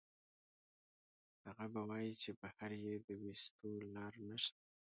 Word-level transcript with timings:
هغه 1.45 1.65
به 1.73 1.81
وائي 1.89 2.11
چې 2.21 2.29
بهر 2.41 2.71
ئې 2.81 2.95
د 3.07 3.09
ويستو 3.21 3.71
لار 3.95 4.13
نشته 4.29 4.61